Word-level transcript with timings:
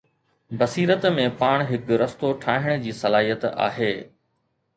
بصيرت 0.59 1.03
۾ 1.17 1.25
پڻ 1.41 1.63
هڪ 1.73 1.99
رستو 2.03 2.33
ٺاهڻ 2.47 2.83
جي 2.87 2.95
صلاحيت 3.03 3.47
آهي. 3.69 3.93